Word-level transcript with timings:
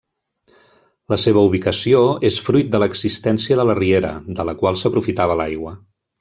La 1.13 1.17
seva 1.23 1.43
ubicació 1.49 1.99
és 2.29 2.39
fruit 2.45 2.71
de 2.77 2.81
l'existència 2.85 3.59
de 3.61 3.67
la 3.73 3.77
riera, 3.83 4.11
de 4.41 4.47
la 4.51 4.57
qual 4.65 4.81
s'aprofitava 4.87 5.37
l'aigua. 5.45 5.77